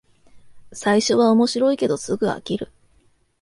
[0.73, 2.71] 最初は面白いけどすぐ飽きる